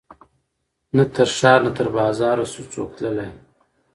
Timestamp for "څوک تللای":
2.73-3.31